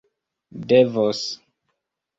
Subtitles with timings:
[0.71, 1.23] devos